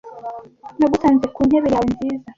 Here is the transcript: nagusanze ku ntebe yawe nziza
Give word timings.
nagusanze 0.77 1.25
ku 1.33 1.39
ntebe 1.47 1.67
yawe 1.73 1.87
nziza 1.93 2.27